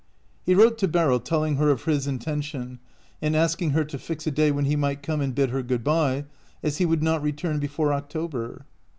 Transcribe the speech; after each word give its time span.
He 0.43 0.55
wrote 0.55 0.79
to 0.79 0.87
Beryl 0.87 1.19
telling 1.19 1.57
her 1.57 1.69
of 1.69 1.85
his 1.85 2.07
intention, 2.07 2.79
and 3.21 3.35
asking 3.35 3.69
her 3.69 3.83
to 3.85 3.99
fix 3.99 4.25
a 4.25 4.31
day 4.31 4.49
when 4.49 4.65
he 4.65 4.75
might 4.75 5.03
come 5.03 5.21
and 5.21 5.35
bid 5.35 5.51
her 5.51 5.61
good 5.61 5.83
by, 5.83 6.25
as 6.63 6.77
he 6.77 6.87
would 6.87 7.03
not 7.03 7.21
return 7.21 7.59
before 7.59 7.93
October. 7.93 8.65